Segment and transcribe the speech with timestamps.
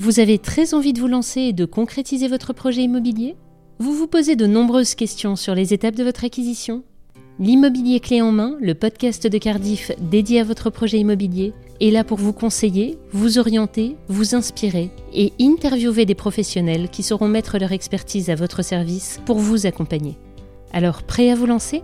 [0.00, 3.36] Vous avez très envie de vous lancer et de concrétiser votre projet immobilier
[3.80, 6.84] Vous vous posez de nombreuses questions sur les étapes de votre acquisition
[7.38, 11.52] L'immobilier clé en main, le podcast de Cardiff dédié à votre projet immobilier,
[11.82, 17.28] est là pour vous conseiller, vous orienter, vous inspirer et interviewer des professionnels qui sauront
[17.28, 20.16] mettre leur expertise à votre service pour vous accompagner.
[20.72, 21.82] Alors, prêt à vous lancer?